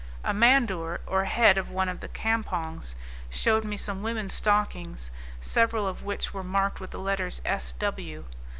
A 0.23 0.33
Mandoor, 0.33 0.99
or 1.05 1.25
head 1.25 1.59
of 1.59 1.69
one 1.69 1.87
of 1.87 1.99
the 1.99 2.07
campongs, 2.07 2.95
showed 3.29 3.63
me 3.63 3.77
some 3.77 4.01
women's 4.01 4.33
stockings, 4.33 5.11
several 5.41 5.87
of 5.87 6.01
which 6.01 6.33
were 6.33 6.41
marked 6.43 6.79
with 6.79 6.89
the 6.89 6.97
letters 6.97 7.39
S.W. 7.45 8.25